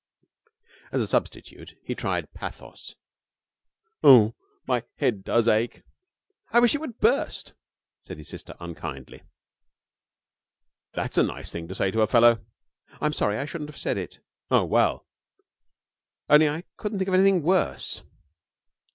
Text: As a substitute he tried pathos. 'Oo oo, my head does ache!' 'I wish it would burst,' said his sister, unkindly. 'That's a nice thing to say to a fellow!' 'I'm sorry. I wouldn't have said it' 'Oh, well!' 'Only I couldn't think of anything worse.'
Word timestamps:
As 0.91 0.99
a 0.99 1.05
substitute 1.05 1.75
he 1.83 1.93
tried 1.93 2.33
pathos. 2.33 2.95
'Oo 4.03 4.09
oo, 4.29 4.35
my 4.65 4.83
head 4.95 5.23
does 5.23 5.47
ache!' 5.47 5.83
'I 6.51 6.59
wish 6.61 6.73
it 6.73 6.81
would 6.81 6.97
burst,' 6.99 7.53
said 8.01 8.17
his 8.17 8.27
sister, 8.27 8.55
unkindly. 8.59 9.21
'That's 10.95 11.19
a 11.19 11.23
nice 11.23 11.51
thing 11.51 11.67
to 11.67 11.75
say 11.75 11.91
to 11.91 12.01
a 12.01 12.07
fellow!' 12.07 12.43
'I'm 12.99 13.13
sorry. 13.13 13.37
I 13.37 13.41
wouldn't 13.43 13.69
have 13.69 13.77
said 13.77 13.99
it' 13.99 14.17
'Oh, 14.49 14.65
well!' 14.65 15.05
'Only 16.27 16.49
I 16.49 16.63
couldn't 16.77 16.97
think 16.97 17.07
of 17.09 17.13
anything 17.13 17.43
worse.' 17.43 18.01